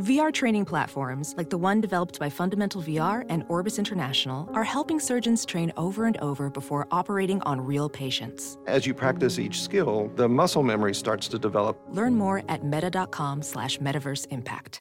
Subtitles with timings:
[0.00, 4.98] VR training platforms, like the one developed by Fundamental VR and Orbis International, are helping
[4.98, 8.56] surgeons train over and over before operating on real patients.
[8.66, 11.78] As you practice each skill, the muscle memory starts to develop.
[11.90, 14.80] Learn more at meta.com slash metaverse impact.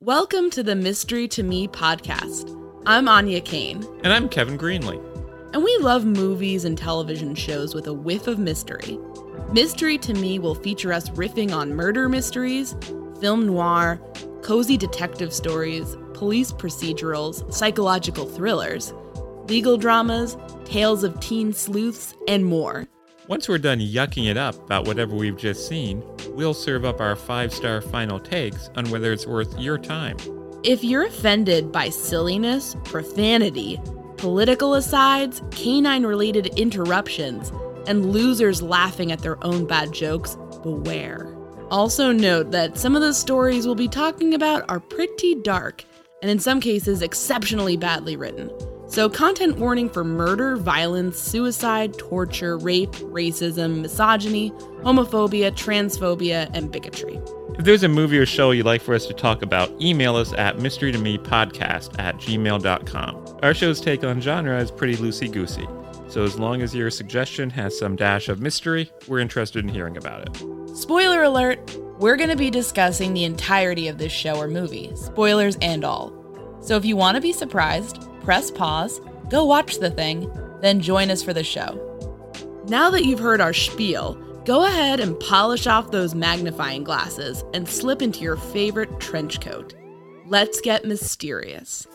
[0.00, 2.58] Welcome to the Mystery to Me podcast.
[2.86, 3.86] I'm Anya Kane.
[4.04, 5.04] And I'm Kevin Greenlee.
[5.52, 8.98] And we love movies and television shows with a whiff of mystery.
[9.52, 12.74] Mystery to Me will feature us riffing on murder mysteries
[13.20, 14.00] film noir,
[14.42, 18.92] cozy detective stories, police procedurals, psychological thrillers,
[19.48, 22.86] legal dramas, tales of teen sleuths, and more.
[23.28, 27.14] Once we're done yucking it up about whatever we've just seen, we'll serve up our
[27.14, 30.16] five star final takes on whether it's worth your time.
[30.64, 33.78] If you're offended by silliness, profanity,
[34.16, 37.52] political asides, canine related interruptions,
[37.86, 41.27] and losers laughing at their own bad jokes, beware.
[41.70, 45.84] Also, note that some of the stories we'll be talking about are pretty dark,
[46.22, 48.50] and in some cases, exceptionally badly written.
[48.86, 54.50] So, content warning for murder, violence, suicide, torture, rape, racism, misogyny,
[54.82, 57.20] homophobia, transphobia, and bigotry.
[57.58, 60.32] If there's a movie or show you'd like for us to talk about, email us
[60.32, 63.38] at mysterytomepodcast at gmail.com.
[63.42, 65.68] Our show's take on genre is pretty loosey goosey,
[66.08, 69.98] so as long as your suggestion has some dash of mystery, we're interested in hearing
[69.98, 70.57] about it.
[70.78, 75.58] Spoiler alert, we're going to be discussing the entirety of this show or movie, spoilers
[75.60, 76.12] and all.
[76.60, 80.30] So if you want to be surprised, press pause, go watch the thing,
[80.60, 81.84] then join us for the show.
[82.68, 84.14] Now that you've heard our spiel,
[84.44, 89.74] go ahead and polish off those magnifying glasses and slip into your favorite trench coat.
[90.28, 91.88] Let's get mysterious.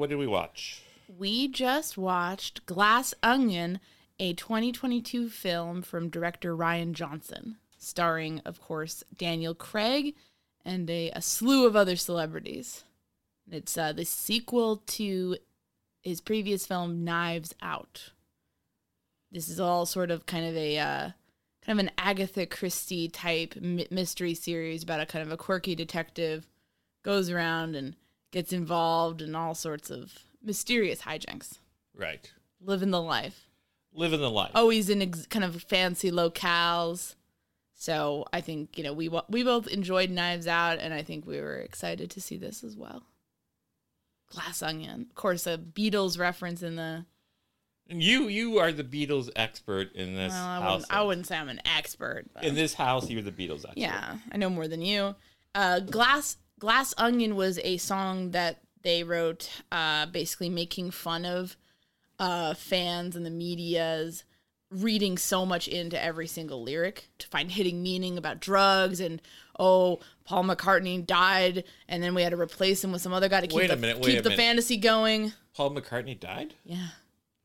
[0.00, 0.80] What did we watch?
[1.18, 3.80] We just watched Glass Onion,
[4.18, 10.14] a 2022 film from director Rian Johnson, starring, of course, Daniel Craig
[10.64, 12.84] and a, a slew of other celebrities.
[13.50, 15.36] It's uh, the sequel to
[16.00, 18.12] his previous film, Knives Out.
[19.30, 21.10] This is all sort of kind of a uh,
[21.62, 26.46] kind of an Agatha Christie type mystery series about a kind of a quirky detective
[27.02, 27.96] goes around and
[28.30, 31.58] gets involved in all sorts of mysterious hijinks.
[31.96, 32.30] Right.
[32.60, 33.46] Living the life.
[33.92, 34.52] Living the life.
[34.54, 37.14] Always in ex- kind of fancy locales.
[37.74, 41.40] So I think you know we we both enjoyed Knives Out, and I think we
[41.40, 43.04] were excited to see this as well.
[44.30, 47.06] Glass Onion, of course, a Beatles reference in the.
[47.88, 50.72] You you are the Beatles expert in this well, I house.
[50.82, 52.26] Wouldn't, I wouldn't say I'm an expert.
[52.32, 52.44] But.
[52.44, 53.78] In this house, you're the Beatles expert.
[53.78, 55.16] Yeah, I know more than you.
[55.54, 61.56] Uh, Glass Glass Onion was a song that they wrote, uh, basically making fun of
[62.18, 64.24] uh, fans and the media's
[64.70, 69.20] reading so much into every single lyric to find hidden meaning about drugs and
[69.58, 73.40] oh Paul McCartney died and then we had to replace him with some other guy
[73.40, 75.32] to keep the, minute, keep the fantasy going.
[75.54, 76.54] Paul McCartney died?
[76.62, 76.88] Yeah.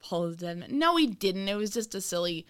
[0.03, 0.71] Paul is dead.
[0.71, 1.49] No, he didn't.
[1.49, 2.45] It was just a silly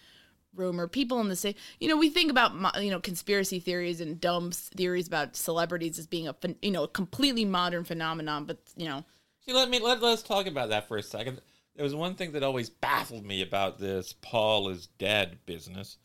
[0.56, 0.88] rumor.
[0.88, 4.52] People in the same, you know, we think about you know conspiracy theories and dumb
[4.52, 9.04] theories about celebrities as being a you know a completely modern phenomenon, but you know.
[9.46, 11.42] See, let me let let's talk about that for a second.
[11.76, 15.98] There was one thing that always baffled me about this Paul is dead business.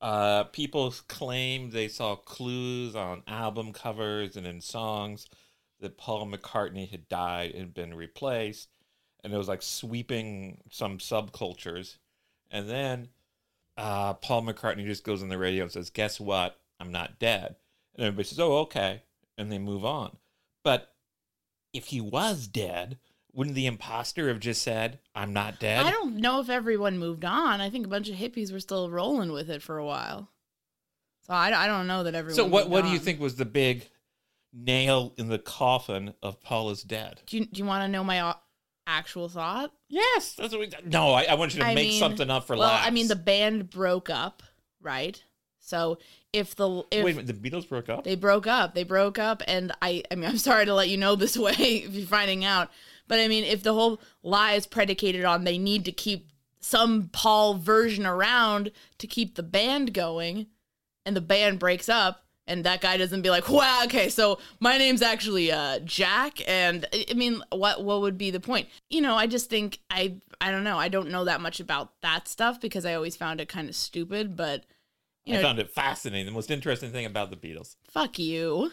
[0.00, 5.28] Uh, people claim they saw clues on album covers and in songs
[5.80, 8.68] that Paul McCartney had died and been replaced,
[9.22, 11.98] and it was like sweeping some subcultures.
[12.50, 13.08] And then
[13.76, 16.58] uh, Paul McCartney just goes on the radio and says, "Guess what?
[16.82, 17.54] I'm not dead.
[17.94, 19.02] And everybody says, oh, okay.
[19.38, 20.16] And they move on.
[20.64, 20.92] But
[21.72, 22.98] if he was dead,
[23.32, 25.86] wouldn't the imposter have just said, I'm not dead?
[25.86, 27.60] I don't know if everyone moved on.
[27.60, 30.28] I think a bunch of hippies were still rolling with it for a while.
[31.26, 32.34] So I, I don't know that everyone.
[32.34, 33.88] so what, what do you think was the big
[34.52, 37.20] nail in the coffin of Paul is dead?
[37.26, 38.34] Do you, do you want to know my
[38.86, 39.72] actual thought?
[39.88, 40.70] Yes, that's what we.
[40.84, 42.86] No, I, I want you to I make mean, something up for well, laughs.
[42.86, 44.42] I mean, the band broke up,
[44.80, 45.22] right?
[45.58, 45.98] So
[46.32, 48.04] if the if wait a minute, the Beatles broke up.
[48.04, 50.96] they broke up, they broke up, and I I mean, I'm sorry to let you
[50.96, 52.70] know this way if you're finding out,
[53.08, 56.30] but I mean, if the whole lie is predicated on they need to keep
[56.60, 60.46] some Paul version around to keep the band going,
[61.04, 62.24] and the band breaks up.
[62.46, 66.86] And that guy doesn't be like, wow, okay, so my name's actually uh, Jack, and
[66.92, 68.68] I mean, what what would be the point?
[68.90, 72.00] You know, I just think I I don't know, I don't know that much about
[72.02, 74.64] that stuff because I always found it kind of stupid, but
[75.24, 76.26] you know, I found it fascinating.
[76.26, 77.76] The most interesting thing about the Beatles.
[77.88, 78.72] fuck you.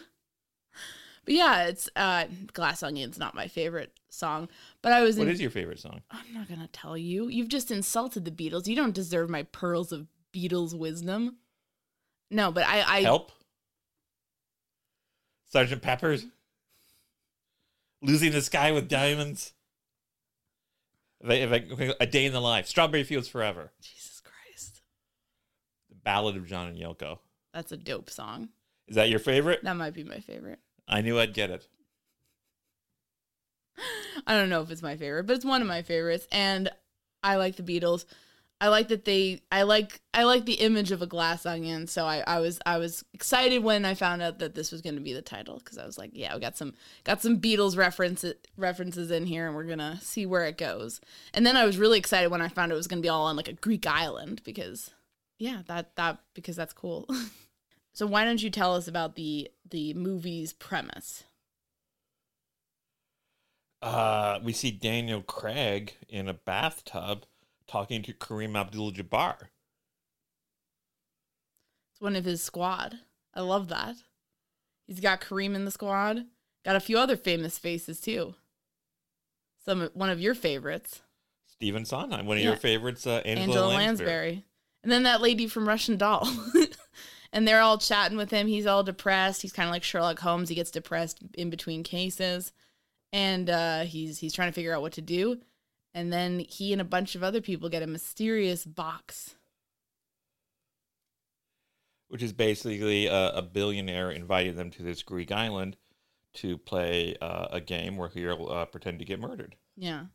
[1.24, 4.48] But yeah, it's uh Glass Onion's not my favorite song,
[4.82, 6.00] but I was What in, is your favorite song?
[6.10, 7.28] I'm not going to tell you.
[7.28, 8.66] You've just insulted the Beatles.
[8.66, 11.36] You don't deserve my pearls of Beatles wisdom.
[12.30, 13.32] No, but I I Help.
[15.50, 16.26] Sergeant Pepper's.
[18.02, 19.52] Lucy in the sky with diamonds.
[21.20, 22.66] If I, if I, a day in the life.
[22.66, 23.72] Strawberry Fields Forever.
[23.82, 24.80] Jesus Christ.
[25.90, 27.18] The Ballad of John and Yoko.
[27.52, 28.48] That's a dope song.
[28.88, 29.62] Is that your favorite?
[29.62, 30.60] That might be my favorite.
[30.88, 31.68] I knew I'd get it.
[34.26, 36.70] I don't know if it's my favorite, but it's one of my favorites and
[37.22, 38.06] I like the Beatles.
[38.62, 42.04] I like that they I like I like the image of a glass onion, so
[42.04, 45.00] I, I was I was excited when I found out that this was going to
[45.00, 46.74] be the title because I was like, yeah, we got some
[47.04, 51.00] got some Beatles references references in here and we're to see where it goes.
[51.32, 53.24] And then I was really excited when I found it was going to be all
[53.26, 54.90] on like a Greek island because
[55.38, 57.08] yeah, that that because that's cool.
[57.94, 61.24] so why don't you tell us about the the movie's premise?
[63.80, 67.24] Uh, we see Daniel Craig in a bathtub
[67.70, 69.36] talking to Kareem Abdul-Jabbar.
[71.92, 72.98] It's one of his squad.
[73.34, 73.96] I love that.
[74.86, 76.24] He's got Kareem in the squad.
[76.64, 78.34] Got a few other famous faces too.
[79.64, 81.02] Some one of your favorites,
[81.46, 82.50] Stephen Sondheim, one of Yeah.
[82.50, 84.08] your favorites, uh, Angela, Angela Lansbury.
[84.08, 84.44] Lansbury,
[84.82, 86.28] and then that lady from Russian Doll.
[87.32, 88.46] and they're all chatting with him.
[88.46, 89.42] He's all depressed.
[89.42, 90.48] He's kind of like Sherlock Holmes.
[90.48, 92.52] He gets depressed in between cases,
[93.12, 95.40] and uh, he's he's trying to figure out what to do.
[95.92, 99.34] And then he and a bunch of other people get a mysterious box.
[102.10, 105.76] which is basically a, a billionaire inviting them to this Greek island
[106.34, 109.54] to play uh, a game where he'll uh, pretend to get murdered.
[109.76, 110.06] Yeah.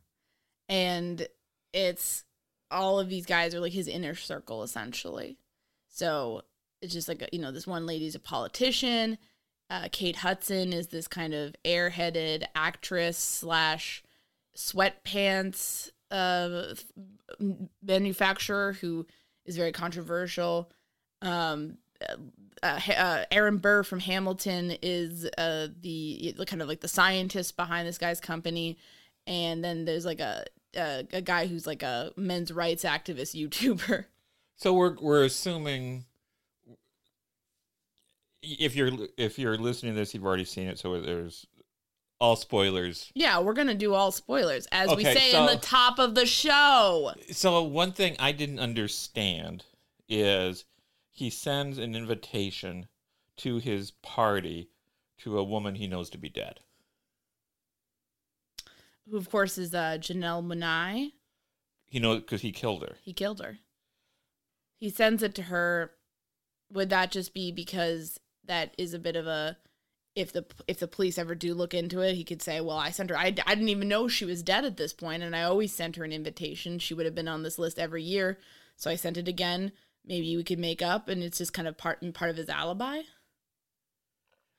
[0.68, 1.26] And
[1.72, 2.24] it's
[2.70, 5.38] all of these guys are like his inner circle essentially.
[5.88, 6.42] So
[6.82, 9.16] it's just like, you know, this one lady's a politician.
[9.70, 14.02] Uh, Kate Hudson is this kind of airheaded actress slash
[14.56, 16.74] sweatpants uh,
[17.82, 19.06] manufacturer who
[19.44, 20.70] is very controversial.
[21.22, 21.78] Um,
[22.62, 27.86] uh, uh, Aaron Burr from Hamilton is uh, the kind of like the scientist behind
[27.86, 28.78] this guy's company,
[29.26, 30.44] and then there's like a
[30.74, 34.06] a, a guy who's like a men's rights activist YouTuber.
[34.56, 36.04] So we're we're assuming
[38.42, 40.78] if you're if you're listening to this, you've already seen it.
[40.78, 41.46] So there's
[42.18, 43.10] all spoilers.
[43.14, 46.26] Yeah, we're gonna do all spoilers as we Okay, say in the top of the
[46.26, 47.12] show.
[47.30, 49.64] So one thing I didn't understand
[50.08, 50.64] is
[51.12, 52.86] he sends an invitation
[53.38, 54.70] to his party
[55.18, 56.60] to a woman he knows to be dead.
[59.10, 61.12] Who of course is uh, Janelle Monáe.
[61.86, 62.96] He knows because he killed her.
[63.02, 63.58] He killed her.
[64.78, 65.92] He sends it to her.
[66.72, 69.56] Would that just be because that is a bit of a
[70.16, 72.90] if the if the police ever do look into it, he could say, "Well, I
[72.90, 73.18] sent her.
[73.18, 75.96] I, I didn't even know she was dead at this point, and I always sent
[75.96, 76.78] her an invitation.
[76.78, 78.38] She would have been on this list every year,
[78.76, 79.72] so I sent it again.
[80.04, 82.48] Maybe we could make up, and it's just kind of part and part of his
[82.48, 83.02] alibi.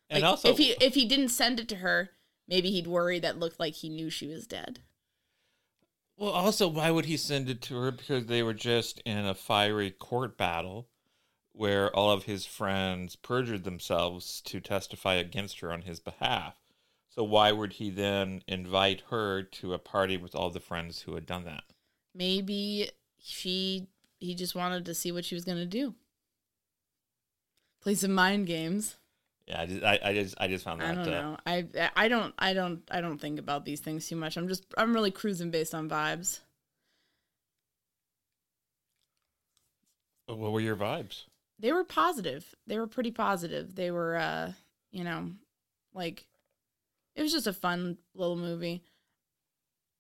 [0.10, 2.12] And Like, also, if he if he didn't send it to her,
[2.48, 4.82] maybe he'd worry that looked like he knew she was dead.
[6.18, 7.92] Well, also, why would he send it to her?
[7.92, 10.88] Because they were just in a fiery court battle
[11.58, 16.56] where all of his friends perjured themselves to testify against her on his behalf.
[17.10, 21.16] So why would he then invite her to a party with all the friends who
[21.16, 21.64] had done that?
[22.18, 23.88] maybe she
[24.20, 25.94] he just wanted to see what she was gonna do.
[27.82, 28.98] Play some mind games.
[29.48, 30.90] Yeah, I just, I, I just, I just found that.
[30.90, 31.38] I don't uh, know.
[31.46, 34.36] I I don't I don't I don't think about these things too much.
[34.36, 36.42] I'm just I'm really cruising based on vibes.
[40.26, 41.24] What were your vibes?
[41.60, 42.56] They were positive.
[42.66, 43.76] They were pretty positive.
[43.76, 44.54] They were, uh,
[44.92, 45.32] you know,
[45.94, 46.26] like
[47.16, 48.84] it was just a fun little movie.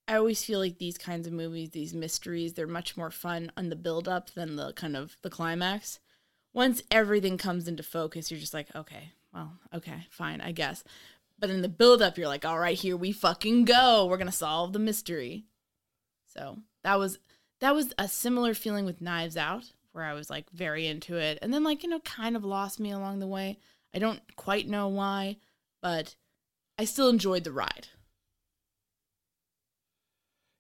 [0.07, 3.69] I always feel like these kinds of movies, these mysteries, they're much more fun on
[3.69, 5.99] the build up than the kind of the climax.
[6.53, 10.83] Once everything comes into focus, you're just like, okay, well, okay, fine, I guess.
[11.37, 14.05] But in the build up, you're like, all right, here we fucking go.
[14.05, 15.45] We're gonna solve the mystery.
[16.25, 17.19] So that was
[17.59, 21.39] that was a similar feeling with Knives Out, where I was like very into it,
[21.41, 23.57] and then like you know, kind of lost me along the way.
[23.93, 25.37] I don't quite know why,
[25.81, 26.15] but
[26.77, 27.87] I still enjoyed the ride.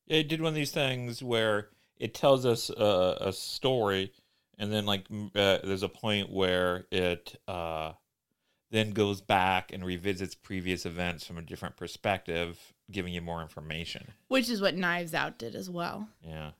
[0.07, 4.11] It did one of these things where it tells us a, a story,
[4.57, 7.91] and then like uh, there's a point where it uh,
[8.71, 14.13] then goes back and revisits previous events from a different perspective, giving you more information.
[14.29, 16.07] Which is what Knives Out did as well.
[16.21, 16.51] Yeah.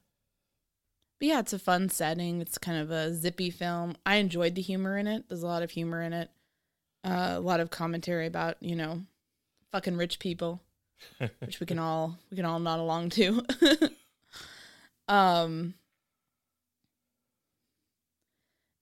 [1.19, 2.41] But yeah, it's a fun setting.
[2.41, 3.95] It's kind of a zippy film.
[4.05, 5.25] I enjoyed the humor in it.
[5.27, 6.29] There's a lot of humor in it.
[7.03, 9.01] Uh, a lot of commentary about, you know,
[9.71, 10.62] fucking rich people,
[11.39, 13.43] which we can all we can all nod along to.
[15.07, 15.74] um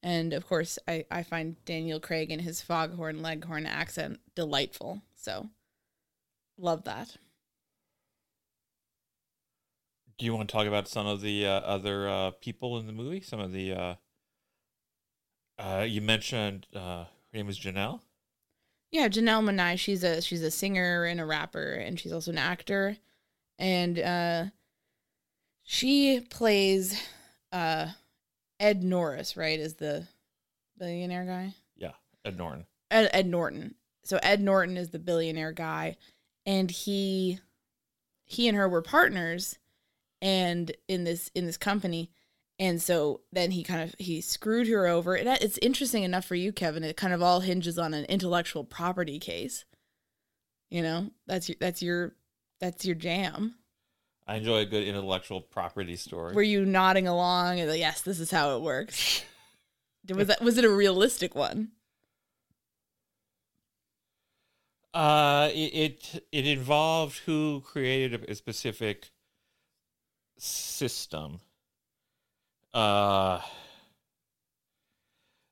[0.01, 5.01] and of course I, I find Daniel Craig and his foghorn leghorn accent delightful.
[5.15, 5.49] So
[6.57, 7.17] love that.
[10.17, 12.93] Do you want to talk about some of the uh, other uh, people in the
[12.93, 13.21] movie?
[13.21, 13.95] Some of the uh,
[15.57, 18.01] uh, you mentioned uh, her name was Janelle.
[18.91, 22.37] Yeah, Janelle Monáe, she's a she's a singer and a rapper, and she's also an
[22.37, 22.97] actor,
[23.59, 24.45] and uh,
[25.63, 27.01] she plays
[27.51, 27.87] uh,
[28.59, 29.59] Ed Norris, right?
[29.59, 30.07] Is the
[30.77, 31.53] billionaire guy?
[31.75, 31.91] Yeah,
[32.23, 32.65] Ed Norton.
[32.89, 33.75] Ed, Ed Norton.
[34.03, 35.97] So Ed Norton is the billionaire guy,
[36.45, 37.39] and he
[38.23, 39.57] he and her were partners,
[40.25, 42.09] and in this in this company,
[42.57, 45.15] and so then he kind of he screwed her over.
[45.15, 46.83] It, it's interesting enough for you, Kevin.
[46.83, 49.65] It kind of all hinges on an intellectual property case.
[50.71, 52.15] You know, that's your that's your
[52.59, 53.53] that's your jam.
[54.25, 56.33] I enjoy a good intellectual property story.
[56.33, 57.59] Were you nodding along?
[57.59, 59.23] And like, yes, this is how it works.
[60.09, 61.69] was that was it a realistic one?
[64.91, 69.11] Uh, it, it it involved who created a specific
[70.37, 71.39] system.
[72.73, 73.41] Uh,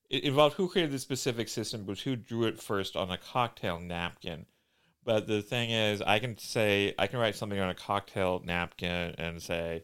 [0.09, 3.79] it involved who created the specific system, but who drew it first on a cocktail
[3.79, 4.45] napkin.
[5.05, 9.15] But the thing is, I can say I can write something on a cocktail napkin
[9.17, 9.83] and say,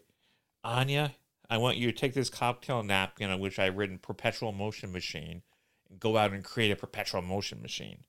[0.64, 1.14] Anya,
[1.50, 5.42] I want you to take this cocktail napkin on which I've written perpetual motion machine
[5.90, 8.04] and go out and create a perpetual motion machine.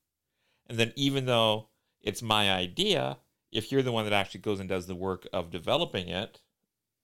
[0.68, 1.68] And then even though
[2.00, 3.18] it's my idea,
[3.50, 6.40] if you're the one that actually goes and does the work of developing it,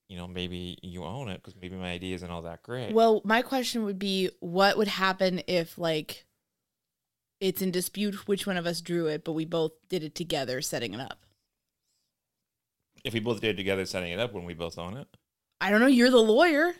[0.08, 2.92] you know, maybe you own it because maybe my idea isn't all that great.
[2.92, 6.24] Well, my question would be what would happen if like
[7.40, 10.60] it's in dispute which one of us drew it, but we both did it together
[10.62, 11.26] setting it up?
[13.06, 15.06] if we both did it together setting it up when we both own it.
[15.60, 16.74] I don't know, you're the lawyer.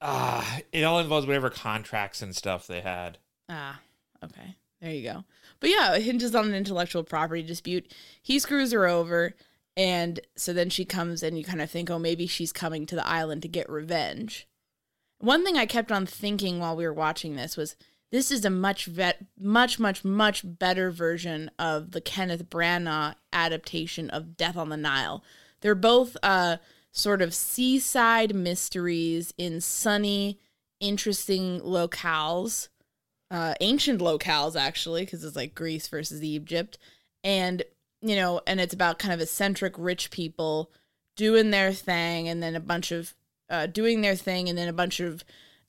[0.00, 3.18] Ah, it all involves whatever contracts and stuff they had.
[3.48, 3.80] Ah,
[4.24, 4.56] okay.
[4.80, 5.24] There you go.
[5.60, 7.94] But yeah, it hinges on an intellectual property dispute.
[8.20, 9.34] He screws her over,
[9.76, 12.94] and so then she comes and you kind of think, oh, maybe she's coming to
[12.94, 14.48] the island to get revenge.
[15.18, 17.76] One thing I kept on thinking while we were watching this was
[18.12, 24.10] this is a much vet, much, much, much better version of the Kenneth Branagh adaptation
[24.10, 25.24] of Death on the Nile.
[25.60, 26.58] They're both uh,
[26.92, 30.38] sort of seaside mysteries in sunny,
[30.80, 32.68] interesting locales
[33.30, 36.78] uh, ancient locales actually, because it's like Greece versus Egypt,
[37.24, 37.62] and
[38.00, 40.70] you know, and it's about kind of eccentric rich people
[41.16, 43.14] doing their thing, and then a bunch of
[43.48, 45.24] uh, doing their thing, and then a bunch of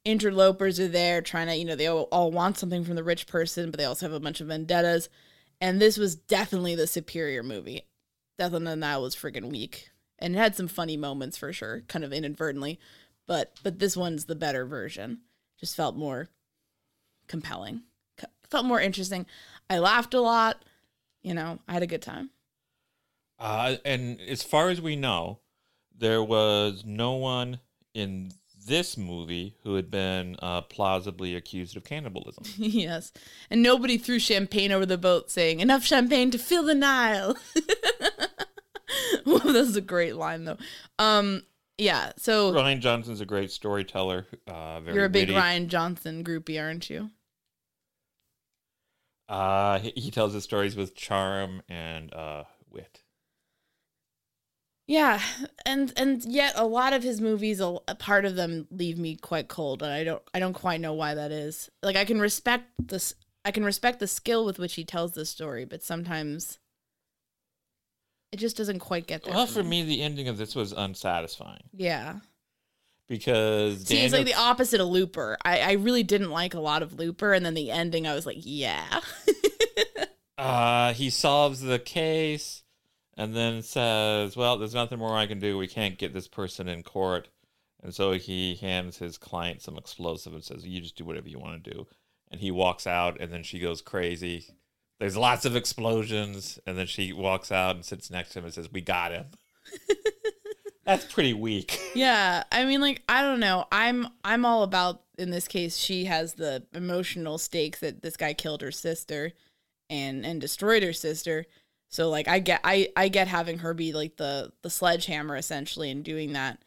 [0.05, 3.27] interlopers are there trying to, you know, they all, all want something from the rich
[3.27, 5.09] person, but they also have a bunch of vendettas,
[5.61, 7.83] and this was definitely the superior movie.
[8.37, 11.81] Death on the Nile was friggin' weak, and it had some funny moments for sure,
[11.87, 12.79] kind of inadvertently,
[13.27, 15.19] but but this one's the better version.
[15.59, 16.29] Just felt more
[17.27, 17.81] compelling.
[18.49, 19.25] Felt more interesting.
[19.69, 20.63] I laughed a lot.
[21.27, 22.29] You know, I had a good time.
[23.37, 25.39] Uh, and as far as we know,
[25.93, 27.59] there was no one
[27.93, 28.31] in
[28.65, 32.45] this movie who had been uh, plausibly accused of cannibalism.
[32.57, 33.11] yes.
[33.49, 37.35] And nobody threw champagne over the boat saying, enough champagne to fill the Nile.
[39.25, 40.57] well, that's a great line, though.
[40.97, 41.43] Um,
[41.77, 42.13] yeah.
[42.15, 44.25] So Rian Johnson's a great storyteller.
[44.47, 45.39] Uh, very you're a big witty.
[45.39, 47.11] Rian Johnson groupie, aren't you?
[49.29, 53.03] Uh, he, he tells his stories with charm and uh, wit.
[54.87, 55.19] Yeah,
[55.65, 59.17] and and yet a lot of his movies, a, a part of them leave me
[59.17, 61.69] quite cold, and I don't I don't quite know why that is.
[61.83, 65.29] Like I can respect this, I can respect the skill with which he tells this
[65.29, 66.59] story, but sometimes
[68.31, 69.33] it just doesn't quite get there.
[69.33, 72.19] Well, for me, the ending of this was unsatisfying yeah.
[73.07, 75.37] Because See, Daniel- like the opposite of Looper.
[75.43, 78.25] I I really didn't like a lot of Looper, and then the ending, I was
[78.25, 79.01] like, yeah.
[80.37, 82.63] uh, he solves the case
[83.17, 85.57] and then says, "Well, there's nothing more I can do.
[85.57, 87.29] We can't get this person in court."
[87.83, 91.39] And so he hands his client some explosive and says, "You just do whatever you
[91.39, 91.87] want to do."
[92.29, 94.45] And he walks out, and then she goes crazy.
[94.99, 98.53] There's lots of explosions, and then she walks out and sits next to him and
[98.53, 99.25] says, "We got him."
[100.87, 101.79] That's pretty weak.
[101.93, 103.65] Yeah, I mean like I don't know.
[103.71, 108.33] I'm I'm all about in this case she has the emotional stake that this guy
[108.33, 109.33] killed her sister
[109.89, 111.45] and and destroyed her sister.
[111.89, 115.89] So like I get I I get having her be like the the sledgehammer essentially
[115.89, 116.63] and doing that.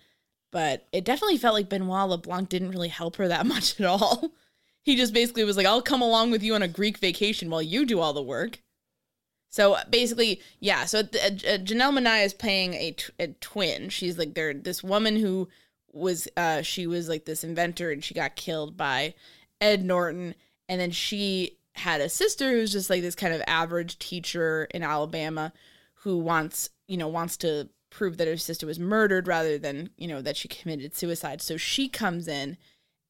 [0.50, 4.32] But it definitely felt like Benoit LeBlanc didn't really help her that much at all.
[4.82, 7.62] He just basically was like, "I'll come along with you on a Greek vacation while
[7.62, 8.60] you do all the work."
[9.50, 10.84] So basically, yeah.
[10.84, 13.88] So uh, uh, Janelle Monáe is playing a, t- a twin.
[13.88, 15.48] She's like they're this woman who
[15.92, 19.12] was uh she was like this inventor and she got killed by
[19.60, 20.36] Ed Norton,
[20.68, 24.82] and then she had a sister who's just like this kind of average teacher in
[24.82, 25.52] Alabama
[25.94, 30.06] who wants you know wants to prove that her sister was murdered rather than you
[30.06, 31.42] know that she committed suicide.
[31.42, 32.56] So she comes in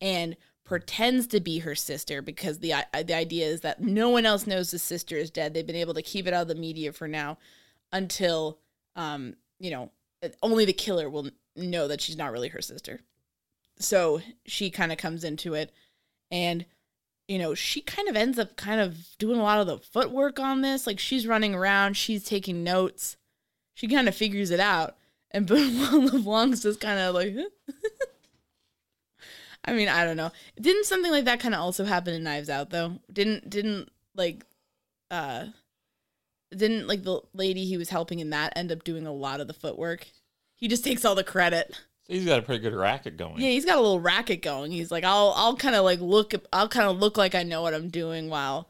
[0.00, 0.36] and
[0.70, 2.72] pretends to be her sister because the
[3.04, 5.52] the idea is that no one else knows the sister is dead.
[5.52, 7.38] They've been able to keep it out of the media for now
[7.90, 8.60] until
[8.94, 9.90] um you know
[10.44, 13.00] only the killer will know that she's not really her sister.
[13.80, 15.72] So she kind of comes into it
[16.30, 16.64] and
[17.26, 20.38] you know, she kind of ends up kind of doing a lot of the footwork
[20.38, 20.86] on this.
[20.86, 23.16] Like she's running around, she's taking notes.
[23.74, 24.96] She kind of figures it out.
[25.32, 27.34] And Benoit LeBlanc's just kind of like
[29.64, 30.30] I mean, I don't know.
[30.60, 32.98] Didn't something like that kind of also happen in Knives Out though?
[33.12, 34.44] Didn't didn't like
[35.10, 35.46] uh
[36.50, 39.46] didn't like the lady he was helping in that end up doing a lot of
[39.46, 40.06] the footwork?
[40.56, 41.78] He just takes all the credit.
[42.06, 43.40] So he's got a pretty good racket going.
[43.40, 44.72] Yeah, he's got a little racket going.
[44.72, 47.62] He's like, I'll I'll kind of like look I'll kind of look like I know
[47.62, 48.68] what I'm doing while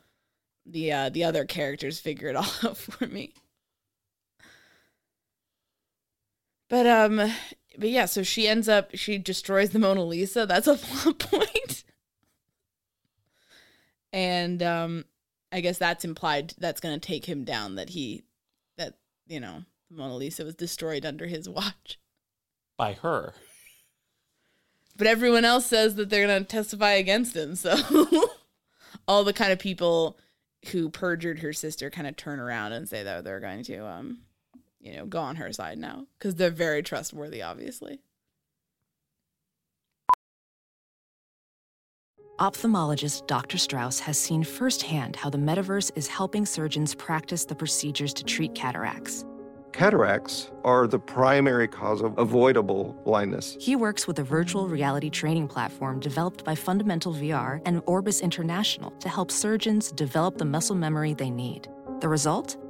[0.66, 3.32] the uh the other characters figure it all out for me.
[6.68, 7.32] But um
[7.80, 10.44] but yeah, so she ends up she destroys the Mona Lisa.
[10.44, 11.84] That's a plot point.
[14.12, 15.04] And um
[15.50, 18.22] I guess that's implied that's going to take him down that he
[18.76, 18.94] that
[19.26, 21.98] you know, the Mona Lisa was destroyed under his watch.
[22.76, 23.32] By her.
[24.96, 27.56] But everyone else says that they're going to testify against him.
[27.56, 27.74] So
[29.08, 30.18] all the kind of people
[30.70, 34.18] who perjured her sister kind of turn around and say that they're going to, um,
[34.80, 38.00] you know, go on her side now because they're very trustworthy, obviously.
[42.38, 43.58] Ophthalmologist Dr.
[43.58, 48.54] Strauss has seen firsthand how the metaverse is helping surgeons practice the procedures to treat
[48.54, 49.26] cataracts.
[49.72, 53.58] Cataracts are the primary cause of avoidable blindness.
[53.60, 58.90] He works with a virtual reality training platform developed by Fundamental VR and Orbis International
[59.00, 61.68] to help surgeons develop the muscle memory they need.
[62.00, 62.56] The result?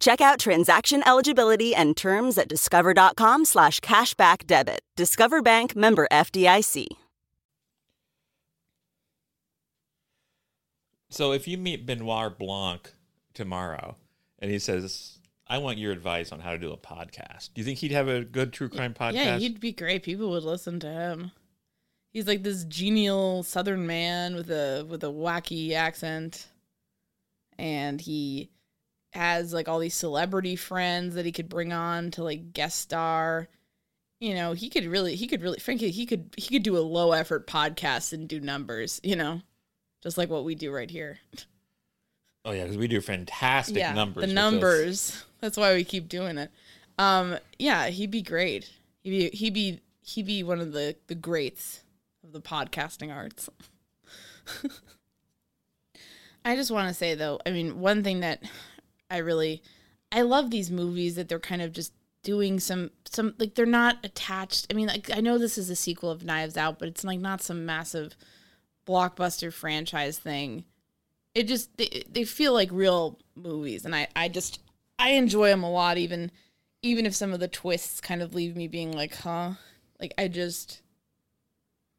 [0.00, 4.80] Check out transaction eligibility and terms at discover.com slash cashback debit.
[4.96, 6.86] Discover Bank member FDIC.
[11.10, 12.92] So if you meet Benoit Blanc
[13.32, 13.96] tomorrow
[14.38, 17.64] and he says, I want your advice on how to do a podcast, do you
[17.64, 19.14] think he'd have a good true crime podcast?
[19.14, 20.02] Yeah, he'd be great.
[20.02, 21.32] People would listen to him.
[22.10, 26.46] He's like this genial Southern man with a with a wacky accent,
[27.58, 28.50] and he
[29.12, 33.48] has like all these celebrity friends that he could bring on to like guest star.
[34.20, 36.80] You know, he could really, he could really, frankly, he could, he could do a
[36.80, 39.00] low effort podcast and do numbers.
[39.02, 39.42] You know,
[40.02, 41.18] just like what we do right here.
[42.44, 44.26] Oh yeah, because we do fantastic yeah, numbers.
[44.26, 45.24] the numbers.
[45.40, 46.50] That's why we keep doing it.
[46.98, 48.70] Um, yeah, he'd be great.
[49.02, 51.82] He'd be, he'd be, he'd be one of the the greats
[52.24, 53.48] of the podcasting arts.
[56.44, 58.42] I just want to say though, I mean, one thing that
[59.10, 59.62] I really
[60.10, 61.92] I love these movies that they're kind of just
[62.22, 64.66] doing some some like they're not attached.
[64.70, 67.20] I mean, like I know this is a sequel of Knives Out, but it's like
[67.20, 68.16] not some massive
[68.86, 70.64] blockbuster franchise thing.
[71.34, 74.60] It just they, they feel like real movies and I I just
[74.98, 76.30] I enjoy them a lot even
[76.82, 79.52] even if some of the twists kind of leave me being like, "Huh?"
[80.00, 80.80] Like I just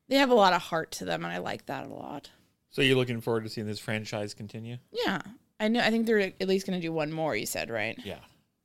[0.07, 2.29] they have a lot of heart to them and I like that a lot.
[2.71, 4.77] So you're looking forward to seeing this franchise continue?
[4.91, 5.21] Yeah.
[5.59, 7.97] I know I think they're at least going to do one more, you said, right?
[8.03, 8.19] Yeah.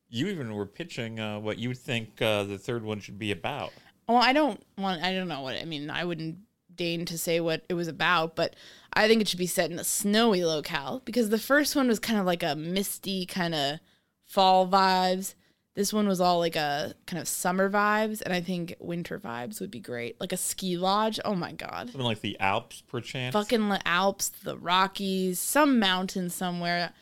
[0.09, 3.73] You even were pitching uh, what you think uh, the third one should be about.
[4.09, 5.03] Well, I don't want.
[5.03, 5.57] I don't know what.
[5.57, 6.39] I mean, I wouldn't
[6.75, 8.55] deign to say what it was about, but
[8.93, 11.99] I think it should be set in a snowy locale because the first one was
[11.99, 13.81] kind of like a misty kind of
[14.25, 15.35] fall vibes.
[15.75, 19.61] This one was all like a kind of summer vibes, and I think winter vibes
[19.61, 20.21] would be great.
[20.21, 21.19] Like a ski lodge.
[21.25, 21.89] Oh my god.
[21.91, 23.33] Something like the Alps, perchance.
[23.33, 26.93] Fucking the Alps, the Rockies, some mountain somewhere.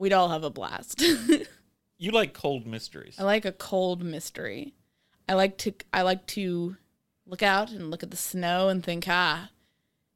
[0.00, 1.02] We'd all have a blast.
[1.98, 3.16] You like cold mysteries.
[3.18, 4.72] I like a cold mystery.
[5.28, 6.76] I like to I like to
[7.26, 9.50] look out and look at the snow and think, ah,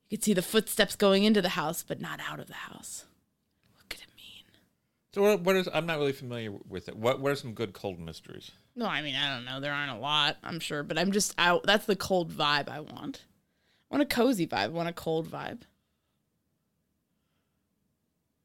[0.08, 3.04] you could see the footsteps going into the house, but not out of the house.
[3.74, 4.44] What could it mean?
[5.14, 5.68] So what, what is?
[5.72, 6.96] I'm not really familiar with it.
[6.96, 8.50] What What are some good cold mysteries?
[8.74, 9.60] No, I mean I don't know.
[9.60, 11.64] There aren't a lot, I'm sure, but I'm just out.
[11.64, 13.24] That's the cold vibe I want.
[13.90, 14.56] I want a cozy vibe.
[14.56, 15.60] I want a cold vibe.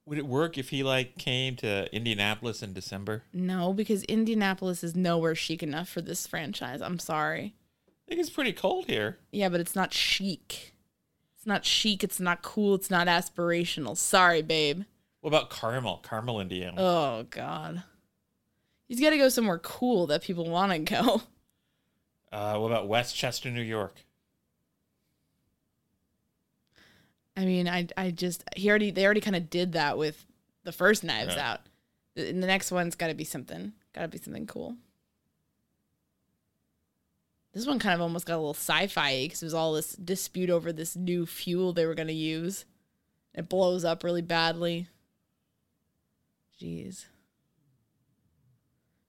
[0.05, 3.23] Would it work if he like came to Indianapolis in December?
[3.33, 6.81] No, because Indianapolis is nowhere chic enough for this franchise.
[6.81, 7.55] I'm sorry.
[7.87, 9.17] I think it's pretty cold here.
[9.31, 10.73] Yeah, but it's not chic.
[11.35, 12.05] It's not chic.
[12.05, 12.75] It's not cool.
[12.75, 13.97] It's not aspirational.
[13.97, 14.83] Sorry, babe.
[15.27, 15.97] What about Carmel?
[16.03, 16.75] Carmel, Indiana.
[16.77, 17.83] Oh God.
[18.87, 21.21] He's got to go somewhere cool that people want to go.
[22.31, 24.05] Uh, what about Westchester, New York?
[27.35, 30.25] I mean, I I just he already they already kind of did that with
[30.63, 31.39] the first Knives Right.
[31.39, 31.59] Out.
[32.15, 33.73] The, and the next one's got to be something.
[33.91, 34.77] Got to be something cool.
[37.53, 40.71] This one kind of almost got a little sci-fi because there's all this dispute over
[40.71, 42.63] this new fuel they were going to use.
[43.33, 44.87] It blows up really badly.
[46.61, 47.05] Jeez.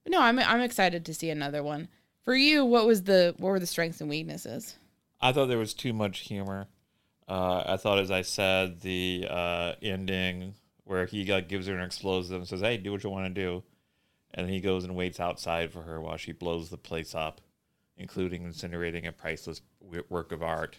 [0.04, 1.88] But no, I'm I'm excited to see another one.
[2.22, 4.76] For you, what was the what were the strengths and weaknesses?
[5.20, 6.68] I thought there was too much humor.
[7.26, 11.84] Uh, I thought, as I said, the uh, ending where he like, gives her an
[11.84, 13.62] explosive and says, "Hey, do what you want to do,"
[14.32, 17.40] and he goes and waits outside for her while she blows the place up,
[17.96, 20.76] including incinerating a priceless w- work of art.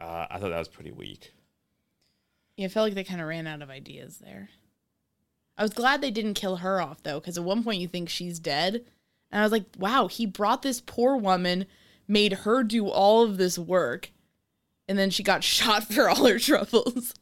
[0.00, 1.32] Uh, I thought that was pretty weak.
[2.56, 4.48] Yeah, I felt like they kind of ran out of ideas there.
[5.56, 8.08] I was glad they didn't kill her off though, because at one point you think
[8.08, 8.84] she's dead,
[9.30, 11.66] and I was like, wow, he brought this poor woman,
[12.08, 14.10] made her do all of this work,
[14.88, 17.14] and then she got shot for all her troubles.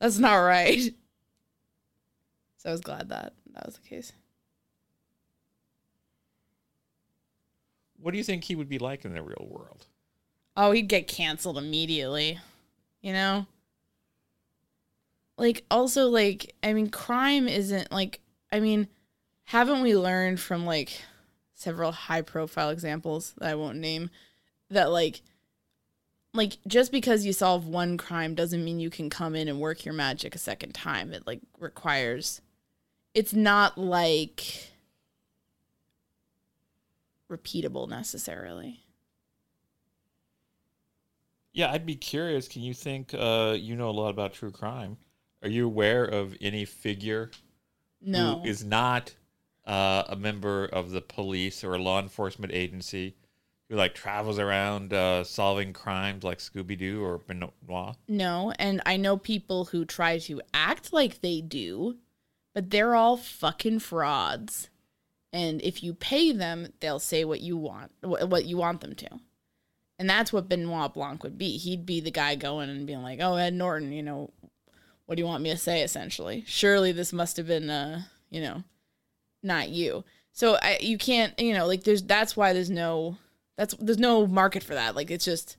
[0.00, 0.94] That's not right.
[2.58, 4.12] So I was glad that that was the case.
[8.00, 9.86] What do you think he would be like in the real world?
[10.56, 12.38] Oh, he'd get canceled immediately.
[13.00, 13.46] You know?
[15.38, 18.20] Like also like I mean crime isn't like
[18.52, 18.88] I mean
[19.44, 21.00] haven't we learned from like
[21.54, 24.10] several high profile examples that I won't name
[24.70, 25.22] that like
[26.34, 29.84] like just because you solve one crime doesn't mean you can come in and work
[29.84, 31.12] your magic a second time.
[31.12, 32.40] It like requires
[33.14, 34.72] it's not like
[37.30, 38.84] repeatable necessarily.
[41.52, 42.46] Yeah, I'd be curious.
[42.46, 44.96] Can you think uh, you know a lot about true crime?
[45.42, 47.30] Are you aware of any figure
[48.00, 48.40] No.
[48.40, 49.14] who is not
[49.66, 53.14] uh, a member of the police or a law enforcement agency
[53.68, 57.96] who like travels around uh, solving crimes like Scooby Doo or Benoit?
[58.08, 61.96] No, and I know people who try to act like they do,
[62.54, 64.70] but they're all fucking frauds.
[65.32, 68.94] And if you pay them, they'll say what you want, wh- what you want them
[68.96, 69.08] to.
[69.98, 71.58] And that's what Benoit Blanc would be.
[71.58, 74.30] He'd be the guy going and being like, "Oh, Ed Norton, you know,
[75.08, 78.42] what do you want me to say?" Essentially, surely this must have been, uh, you
[78.42, 78.62] know,
[79.42, 80.04] not you.
[80.32, 83.16] So I, you can't, you know, like there's that's why there's no
[83.56, 84.94] that's there's no market for that.
[84.94, 85.56] Like it's just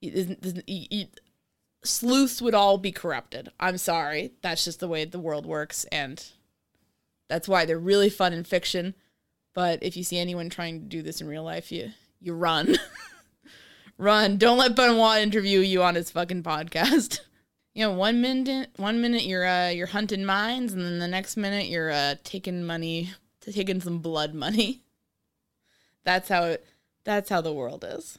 [0.00, 1.06] it you-
[1.84, 3.50] sleuths would all be corrupted.
[3.60, 4.32] I'm sorry.
[4.42, 6.24] That's just the way the world works and
[7.28, 8.94] that's why they're really fun in fiction.
[9.54, 12.76] But if you see anyone trying to do this in real life, you you run.
[13.98, 14.38] run.
[14.38, 17.20] Don't let Benoit interview you on his fucking podcast.
[17.74, 21.36] You know, one minute one minute you're uh you're hunting mines and then the next
[21.36, 23.10] minute you're uh taking money
[23.40, 24.82] taking some blood money.
[26.04, 26.66] That's how it
[27.04, 28.18] that's how the world is.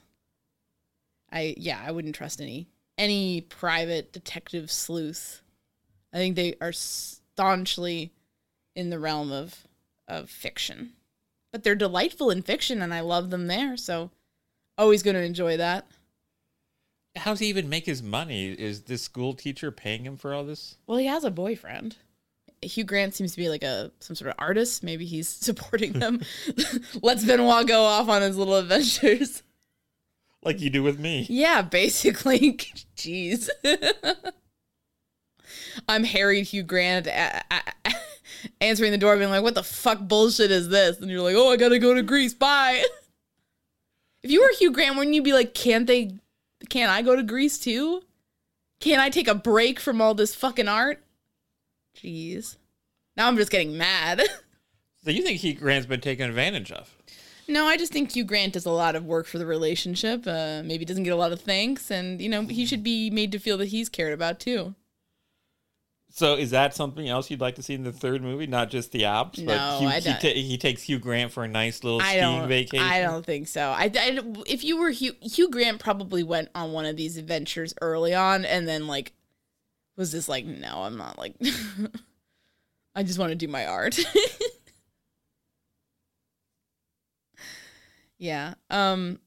[1.32, 5.42] I yeah, I wouldn't trust any any private detective sleuth.
[6.14, 8.12] I think they are staunchly
[8.76, 9.68] in the realm of
[10.08, 10.94] of fiction.
[11.52, 14.12] But they're delightful in fiction and I love them there, so
[14.78, 15.88] always going to enjoy that.
[17.16, 18.48] How's he even make his money?
[18.52, 20.76] Is this school teacher paying him for all this?
[20.88, 21.96] Well, he has a boyfriend.
[22.62, 24.84] Hugh Grant seems to be like a some sort of artist.
[24.84, 26.22] Maybe he's supporting them.
[27.02, 29.44] Let's Benoit go off on his little adventures.
[30.44, 31.26] Like you do with me.
[31.30, 32.54] Yeah, basically.
[32.98, 33.50] Jeez.
[35.88, 37.94] I'm harried Hugh Grant a- a-
[38.62, 41.52] answering the door, being like, "What the fuck bullshit is this?" And you're like, "Oh,
[41.52, 42.34] I gotta go to Greece.
[42.34, 42.84] Bye."
[44.24, 46.16] if you were Hugh Grant, wouldn't you be like, "Can't they?
[46.70, 48.02] Can't I go to Greece too?
[48.80, 51.04] Can't I take a break from all this fucking art?"
[51.98, 52.58] Jeez.
[53.16, 54.22] Now I'm just getting mad.
[55.06, 56.98] So you think Hugh Grant's been taken advantage of?
[57.48, 60.26] No, I just think Hugh Grant does a lot of work for the relationship.
[60.26, 63.32] Uh, maybe doesn't get a lot of thanks, and you know he should be made
[63.32, 64.74] to feel that he's cared about too.
[66.16, 68.48] So is that something else you'd like to see in the third movie?
[68.48, 70.22] Not just the Alps, No, but Hugh, I he, don't.
[70.22, 72.88] ta- he takes Hugh Grant for a nice little I skiing vacation.
[72.88, 73.72] I don't think so.
[73.72, 77.74] I, I- if you were Hugh, Hugh Grant probably went on one of these adventures
[77.82, 79.12] early on, and then like
[79.98, 81.36] was just like, no, I'm not like.
[82.96, 84.00] I just want to do my art.
[88.18, 88.54] yeah.
[88.70, 89.20] Um.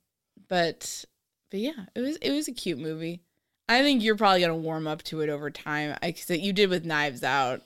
[0.48, 1.04] But
[1.50, 3.20] but yeah, it was it was a cute movie.
[3.68, 5.96] I think you're probably gonna warm up to it over time.
[6.02, 7.62] I that you did with Knives Out.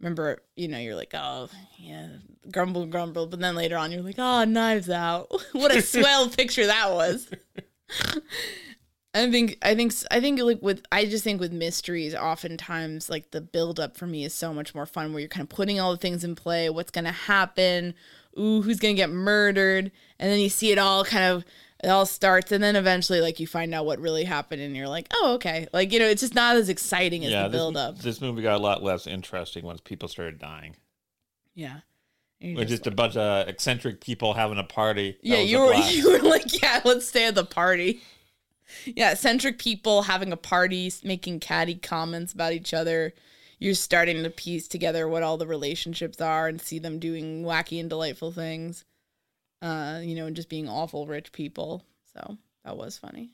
[0.00, 2.08] Remember, you know, you're like, oh yeah,
[2.50, 5.30] grumble, grumble, but then later on, you're like, oh, Knives Out.
[5.52, 7.28] what a swell picture that was.
[9.16, 13.30] I think, I think, I think, like with, I just think with mysteries, oftentimes, like
[13.30, 15.78] the build up for me is so much more fun, where you're kind of putting
[15.78, 17.94] all the things in play, what's gonna happen,
[18.38, 21.44] ooh, who's gonna get murdered, and then you see it all kind of
[21.82, 24.88] it all starts and then eventually like you find out what really happened and you're
[24.88, 27.76] like oh okay like you know it's just not as exciting as yeah, the build
[27.76, 30.76] up This, movie got a lot less interesting once people started dying.
[31.54, 31.80] yeah
[32.40, 35.16] you're We're just a bunch of eccentric people having a party.
[35.22, 35.94] Yeah you were blast.
[35.94, 38.02] you were like yeah let's stay at the party
[38.86, 43.12] yeah eccentric people having a party making catty comments about each other
[43.58, 47.78] you're starting to piece together what all the relationships are and see them doing wacky
[47.80, 48.84] and delightful things
[49.64, 53.30] uh you know and just being awful rich people so that was funny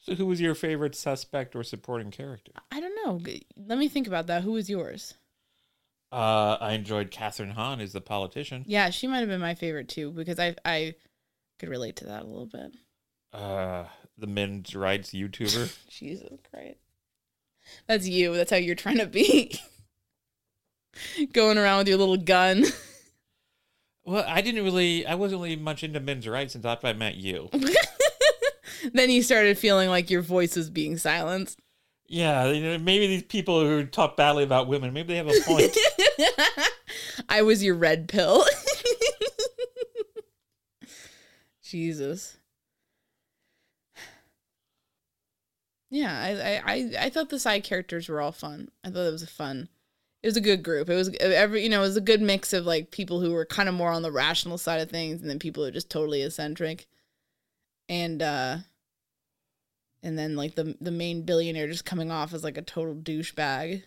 [0.00, 2.52] So, who was your favorite suspect or supporting character?
[2.70, 3.20] i don't know
[3.56, 5.14] let me think about that who was yours
[6.12, 8.62] Uh, I enjoyed Kathryn Hahn as the politician.
[8.66, 10.94] Yeah, she might have been my favorite too because I I
[11.58, 12.72] could relate to that a little bit.
[13.32, 13.84] Uh,
[14.16, 15.76] the men's rights YouTuber.
[15.88, 16.78] Jesus Christ.
[17.88, 18.34] That's you.
[18.36, 19.58] That's how you're trying to be.
[21.32, 22.64] Going around with your little gun.
[24.06, 25.04] well, I didn't really.
[25.04, 27.50] I wasn't really much into men's rights until after I met you.
[28.92, 31.58] then you started feeling like your voice was being silenced.
[32.08, 35.40] Yeah, you know, maybe these people who talk badly about women, maybe they have a
[35.44, 35.76] point.
[37.28, 38.44] I was your red pill.
[41.64, 42.38] Jesus.
[45.90, 48.68] Yeah, I, I, I, I thought the side characters were all fun.
[48.84, 49.68] I thought it was a fun.
[50.26, 50.90] It was a good group.
[50.90, 53.44] It was every you know it was a good mix of like people who were
[53.44, 55.88] kind of more on the rational side of things, and then people who are just
[55.88, 56.88] totally eccentric,
[57.88, 58.56] and uh,
[60.02, 63.84] and then like the the main billionaire just coming off as like a total douchebag.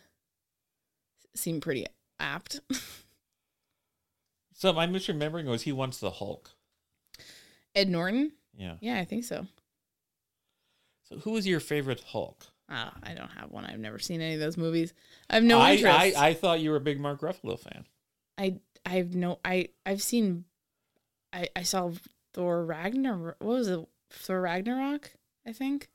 [1.35, 1.87] Seemed pretty
[2.21, 2.61] apt.
[4.53, 6.51] so, my misremembering was he wants the Hulk.
[7.75, 8.31] Ed Norton?
[8.57, 8.75] Yeah.
[8.79, 9.45] Yeah, I think so.
[11.03, 12.45] So, who was your favorite Hulk?
[12.71, 13.65] Oh, I don't have one.
[13.65, 14.93] I've never seen any of those movies.
[15.29, 15.97] I have no I, interest.
[15.97, 17.85] I, I thought you were a big Mark Ruffalo fan.
[18.37, 20.45] I I have no I I've seen
[21.33, 21.91] I I saw
[22.33, 23.37] Thor Ragnarok.
[23.39, 23.79] What was it?
[24.11, 25.11] Thor Ragnarok,
[25.47, 25.89] I think.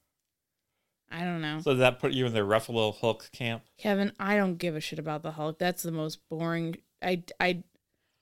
[1.10, 1.60] I don't know.
[1.60, 3.62] So, that put you in the Ruffalo Hulk camp?
[3.78, 5.58] Kevin, I don't give a shit about the Hulk.
[5.58, 6.76] That's the most boring.
[7.00, 7.62] I I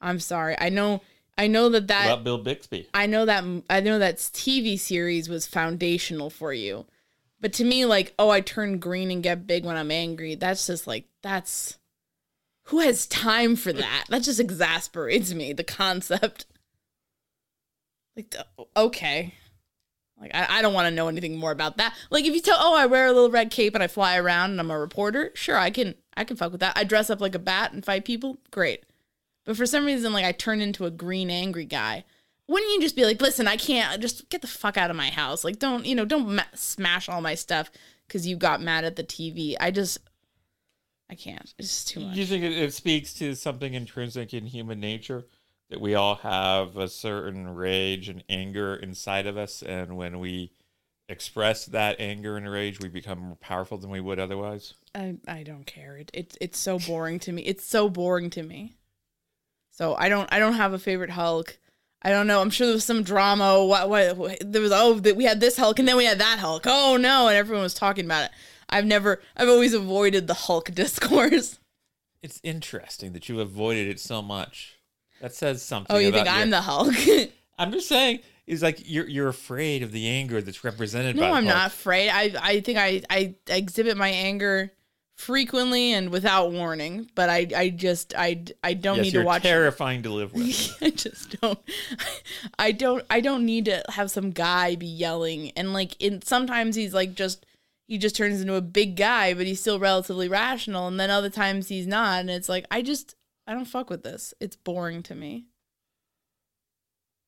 [0.01, 0.57] I'm sorry.
[0.59, 1.01] I know
[1.39, 2.89] I know that that about Bill Bixby?
[2.93, 6.87] I know that I know that TV series was foundational for you.
[7.43, 10.37] But to me like, oh, I turn green and get big when I'm angry.
[10.37, 11.79] That's just like that's
[12.67, 14.05] who has time for that?
[14.09, 16.47] That just exasperates me, the concept.
[18.17, 18.35] Like
[18.77, 19.35] okay.
[20.21, 21.95] Like I, I don't want to know anything more about that.
[22.11, 24.53] Like if you tell, oh, I wear a little red cape and I fly around
[24.53, 26.77] and I'm a reporter, sure, I can I can fuck with that.
[26.77, 28.85] I dress up like a bat and fight people, great.
[29.45, 32.05] But for some reason, like I turn into a green angry guy.
[32.49, 35.11] Wouldn't you just be like, listen, I can't just get the fuck out of my
[35.11, 35.45] house.
[35.45, 37.71] Like don't you know don't ma- smash all my stuff
[38.07, 39.55] because you got mad at the TV.
[39.61, 39.99] I just
[41.11, 41.55] I can't.
[41.59, 42.15] It's just too much.
[42.15, 45.27] Do you think it, it speaks to something intrinsic in human nature
[45.71, 50.53] that we all have a certain rage and anger inside of us, and when we
[51.09, 54.75] express that anger and rage, we become more powerful than we would otherwise?
[54.95, 55.97] I I don't care.
[55.97, 57.43] It, it's it's so boring to me.
[57.43, 58.75] It's so boring to me.
[59.71, 61.59] So I don't I don't have a favorite Hulk.
[62.03, 62.41] I don't know.
[62.41, 63.65] I'm sure there was some drama.
[63.65, 64.73] What what, there was?
[64.73, 66.65] Oh, that we had this Hulk and then we had that Hulk.
[66.67, 67.29] Oh no!
[67.29, 68.31] And everyone was talking about it.
[68.69, 69.21] I've never.
[69.37, 71.61] I've always avoided the Hulk discourse.
[72.23, 74.79] It's interesting that you've avoided it so much.
[75.21, 75.95] That says something.
[75.95, 76.95] Oh, you think I'm the Hulk?
[77.59, 78.21] I'm just saying.
[78.47, 81.23] It's like you're you're afraid of the anger that's represented by.
[81.23, 81.55] no, I'm Hulk.
[81.55, 82.11] not afraid.
[82.11, 84.73] I I think I I exhibit my anger
[85.17, 87.09] frequently and without warning.
[87.15, 89.43] But I I just I I don't yes, need to watch.
[89.43, 90.77] terrifying to live with.
[90.83, 91.59] I just don't
[92.59, 96.77] I don't I don't need to have some guy be yelling and like in sometimes
[96.77, 97.47] he's like just
[97.89, 101.31] he just turns into a big guy but he's still relatively rational and then other
[101.31, 103.15] times he's not and it's like I just
[103.47, 104.35] I don't fuck with this.
[104.41, 105.47] It's boring to me.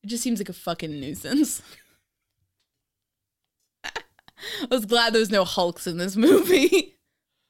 [0.02, 1.62] It just seems like a fucking nuisance.
[3.84, 6.93] I was glad there was no Hulks in this movie.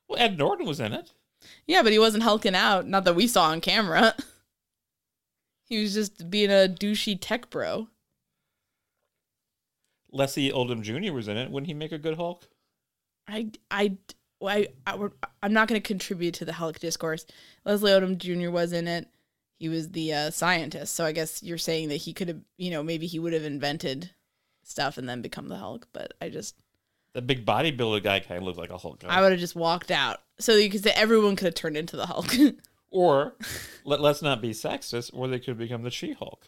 [0.09, 1.13] Well, Ed Norton was in it.
[1.67, 4.15] yeah, but he wasn't hulking out, not that we saw on camera.
[5.67, 7.89] He was just being a douchey tech bro.
[10.13, 11.13] Leslie Odom Jr.
[11.13, 11.51] was in it.
[11.51, 12.47] Wouldn't he make a good Hulk?
[13.27, 13.97] I I
[14.43, 15.09] I, I
[15.43, 17.27] I'm not going to contribute to the Hulk discourse.
[17.65, 18.51] Leslie Odom Jr.
[18.51, 19.09] was in it.
[19.59, 22.71] He was the uh, scientist, so I guess you're saying that he could have, you
[22.71, 24.11] know, maybe he would have invented
[24.65, 25.89] stuff and then become the Hulk.
[25.93, 26.57] But I just,
[27.15, 29.01] The big bodybuilder guy kind of looked like a Hulk.
[29.01, 29.09] guy.
[29.09, 30.21] I would have just walked out.
[30.39, 32.33] So you could say everyone could have turned into the Hulk.
[32.91, 33.35] Or
[33.85, 36.47] let, let's not be sexist, or they could become the She Hulk.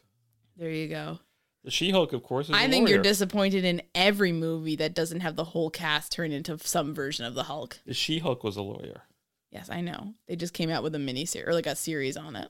[0.57, 1.19] there you go.
[1.65, 5.23] The She Hulk, of course, is I think you're disappointed in every movie that doesn't
[5.23, 7.81] have the whole cast turn into some version of the Hulk.
[7.85, 9.03] The She Hulk was a lawyer.
[9.51, 10.15] Yes, I know.
[10.29, 12.49] They just came out with a mini series or like a series on it.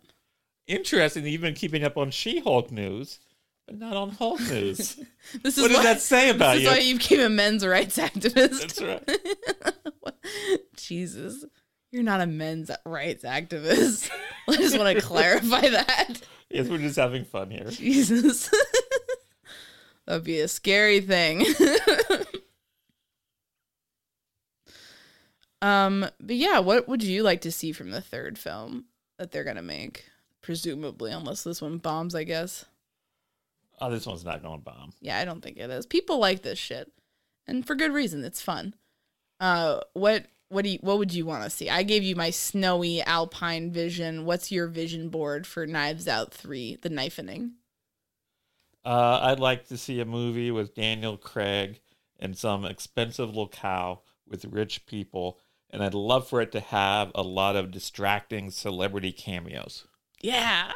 [0.66, 3.20] Interesting been keeping up on She Hulk news,
[3.66, 4.98] but not on Hulk news.
[5.42, 6.68] This is what does why- that say about this you?
[6.68, 8.60] is why you became a men's rights activist.
[8.60, 9.18] That's right.
[10.76, 11.44] Jesus.
[11.90, 14.10] You're not a men's rights activist.
[14.48, 16.20] I just want to clarify that.
[16.50, 17.64] Yes, we're just having fun here.
[17.70, 18.50] Jesus.
[20.06, 21.44] That'd be a scary thing.
[25.62, 28.84] um, but yeah, what would you like to see from the third film
[29.18, 30.04] that they're gonna make?
[30.42, 32.64] Presumably, unless this one bombs, I guess.
[33.80, 34.92] Oh, this one's not going bomb.
[35.00, 35.86] Yeah, I don't think it is.
[35.86, 36.90] People like this shit,
[37.46, 38.24] and for good reason.
[38.24, 38.74] It's fun.
[39.38, 41.68] Uh, what what do you, what would you want to see?
[41.68, 44.24] I gave you my snowy alpine vision.
[44.24, 46.76] What's your vision board for Knives Out three?
[46.80, 47.52] The knifening.
[48.84, 51.80] Uh, I'd like to see a movie with Daniel Craig
[52.18, 57.22] in some expensive locale with rich people, and I'd love for it to have a
[57.22, 59.86] lot of distracting celebrity cameos.
[60.22, 60.72] Yeah.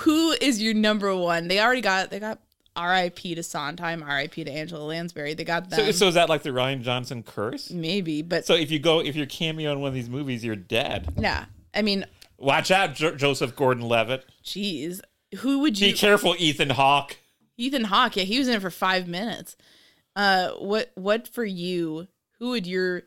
[0.00, 1.48] Who is your number one?
[1.48, 2.40] They already got they got
[2.74, 3.34] R.I.P.
[3.34, 4.44] to Sondheim, R.I.P.
[4.44, 5.34] to Angela Lansbury.
[5.34, 5.78] They got them.
[5.78, 7.70] So, so is that like the Rian Johnson curse?
[7.70, 10.56] maybe, but So if you go, if you're cameo in one of these movies, you're
[10.56, 11.12] dead.
[11.18, 11.44] yeah.
[11.74, 12.06] I mean,
[12.38, 14.24] Watch out, jo- Joseph Gordon-Levitt.
[14.44, 15.00] Jeez,
[15.38, 15.92] who would you?
[15.92, 17.16] Be careful, Ethan Hawke.
[17.56, 19.56] Ethan Hawke, yeah, he was in it for five minutes.
[20.16, 22.08] Uh, what what for you?
[22.38, 23.02] Who would your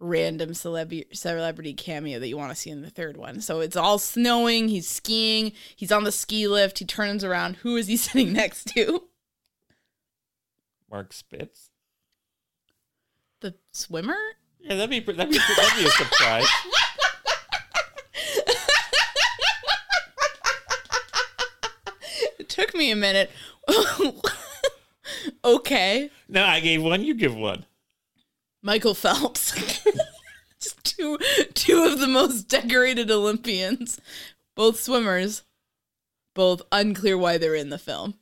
[0.00, 3.40] random celebrity celebrity cameo that you want to see in the third one?
[3.40, 4.68] So it's all snowing.
[4.68, 5.52] He's skiing.
[5.76, 6.78] He's on the ski lift.
[6.80, 7.56] He turns around.
[7.56, 9.04] Who is he sitting next to?
[10.90, 11.70] Mark Spitz.
[13.40, 14.16] The swimmer.
[14.60, 16.46] Yeah, that'd be that'd be that'd be a surprise.
[22.38, 23.30] It took me a minute.
[25.44, 27.04] okay, No, I gave one.
[27.04, 27.64] You give one.
[28.62, 29.52] Michael Phelps.
[30.60, 31.18] Just two
[31.54, 33.98] two of the most decorated Olympians,
[34.54, 35.42] both swimmers,
[36.34, 38.14] both unclear why they're in the film.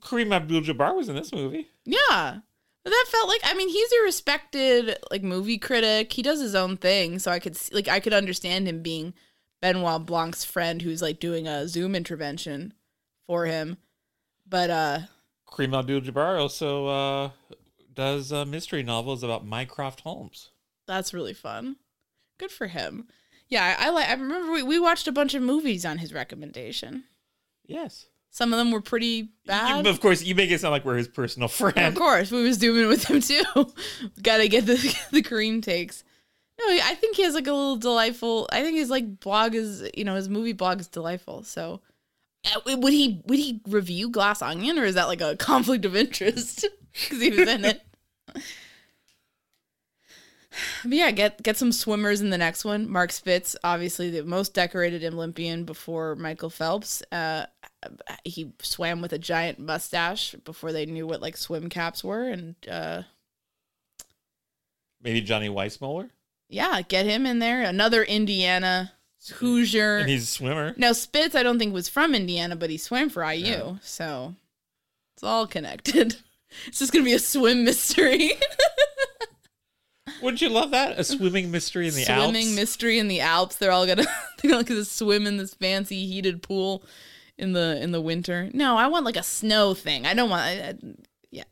[0.00, 1.68] Kareem Abdul-Jabbar was in this movie.
[1.84, 2.38] Yeah.
[2.84, 6.12] But that felt like I mean he's a respected like movie critic.
[6.12, 9.14] He does his own thing, so I could see, like I could understand him being
[9.60, 12.74] Benoit Blanc's friend who's like doing a Zoom intervention
[13.26, 13.76] for him.
[14.48, 14.98] But uh
[15.48, 17.30] Kareem Abdul-Jabbar also uh,
[17.98, 20.52] does uh, mystery novels about Mycroft Holmes.
[20.86, 21.74] that's really fun.
[22.38, 23.08] Good for him.
[23.48, 26.14] Yeah, I, I like I remember we, we watched a bunch of movies on his
[26.14, 27.04] recommendation.
[27.66, 28.06] Yes.
[28.30, 29.84] Some of them were pretty bad.
[29.88, 31.76] Of course, you make it sound like we're his personal friend.
[31.78, 33.42] Of course, we was doing it with him too.
[34.22, 34.76] Got to get the
[35.10, 36.04] the Kareem takes.
[36.60, 38.48] No, I think he has like a little delightful.
[38.52, 41.42] I think his like blog is, you know, his movie blog is delightful.
[41.42, 41.80] So,
[42.54, 45.96] uh, would he would he review Glass Onion, or is that like a conflict of
[45.96, 47.82] interest because he was in it?
[50.82, 52.90] But yeah, get get some swimmers in the next one.
[52.90, 57.02] Mark Spitz, obviously the most decorated Olympian before Michael Phelps.
[57.12, 57.46] Uh,
[58.24, 62.56] he swam with a giant mustache before they knew what like swim caps were, and
[62.68, 63.02] uh,
[65.00, 66.10] Maybe Johnny Weissmuller.
[66.48, 67.62] yeah, get him in there.
[67.62, 68.92] Another Indiana
[69.34, 69.98] Hoosier.
[69.98, 70.74] And he's a swimmer.
[70.76, 74.34] now Spitz, I don't think was from Indiana, but he swam for IU, so
[75.14, 76.16] it's all connected.
[76.66, 78.32] It's just gonna be a swim mystery.
[80.22, 80.98] Wouldn't you love that?
[80.98, 82.56] A swimming mystery in the swimming Alps.
[82.56, 83.56] mystery in the Alps.
[83.56, 84.06] They're all gonna
[84.42, 86.84] they're all gonna swim in this fancy heated pool
[87.36, 88.50] in the in the winter.
[88.52, 90.06] No, I want like a snow thing.
[90.06, 90.42] I don't want.
[90.42, 90.74] I, I,
[91.30, 91.44] yeah,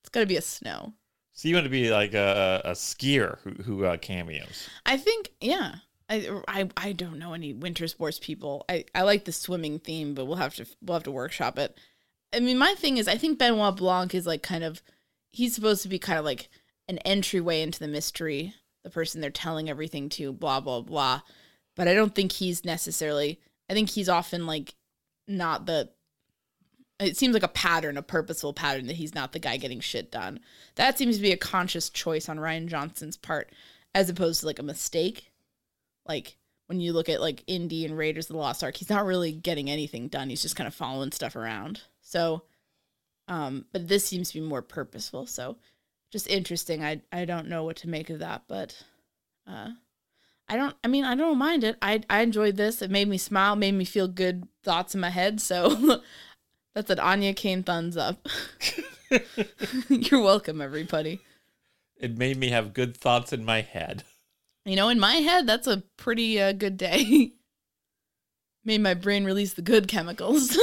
[0.00, 0.94] it's gotta be a snow.
[1.32, 4.68] so you want to be like a, a skier who, who uh, cameos.
[4.86, 5.76] I think yeah.
[6.10, 8.66] I, I I don't know any winter sports people.
[8.68, 11.78] I, I like the swimming theme, but we'll have to we'll have to workshop it.
[12.34, 14.82] I mean, my thing is, I think Benoit Blanc is like kind of
[15.32, 16.48] he's supposed to be kind of like
[16.88, 21.22] an entryway into the mystery, the person they're telling everything to, blah blah blah.
[21.76, 23.40] But I don't think he's necessarily.
[23.70, 24.74] I think he's often like
[25.28, 25.90] not the.
[27.00, 30.12] It seems like a pattern, a purposeful pattern that he's not the guy getting shit
[30.12, 30.38] done.
[30.76, 33.50] That seems to be a conscious choice on Rian Johnson's part,
[33.94, 35.32] as opposed to like a mistake
[36.06, 39.04] like when you look at like Indy and Raiders of the Lost Ark, he's not
[39.04, 40.30] really getting anything done.
[40.30, 41.82] He's just kind of following stuff around.
[42.04, 42.44] So,
[43.26, 45.26] um, but this seems to be more purposeful.
[45.26, 45.56] So,
[46.12, 46.84] just interesting.
[46.84, 48.80] I I don't know what to make of that, but
[49.48, 49.70] uh,
[50.48, 50.76] I don't.
[50.84, 51.76] I mean, I don't mind it.
[51.82, 52.80] I I enjoyed this.
[52.80, 53.56] It made me smile.
[53.56, 55.40] Made me feel good thoughts in my head.
[55.40, 56.02] So.
[56.74, 58.26] That's an Anya Kane thumbs up.
[59.88, 61.20] You're welcome, everybody.
[61.96, 64.02] It made me have good thoughts in my head.
[64.64, 67.32] You know, in my head, that's a pretty uh, good day.
[68.64, 70.58] Made my brain release the good chemicals.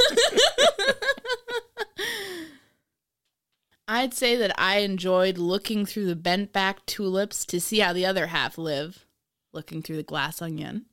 [3.88, 8.06] I'd say that I enjoyed looking through the bent back tulips to see how the
[8.06, 9.06] other half live,
[9.52, 10.86] looking through the glass onion.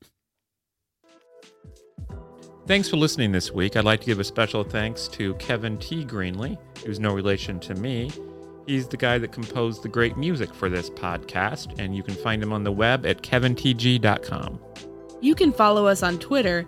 [2.65, 3.75] Thanks for listening this week.
[3.75, 6.05] I'd like to give a special thanks to Kevin T.
[6.05, 8.11] Greenley, who's no relation to me.
[8.67, 12.43] He's the guy that composed the great music for this podcast, and you can find
[12.43, 14.59] him on the web at kevintg.com.
[15.21, 16.67] You can follow us on Twitter